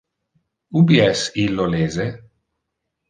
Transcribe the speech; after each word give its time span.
Ubi 0.79 0.97
es 1.05 1.21
illo 1.43 1.69
lese? 1.75 2.11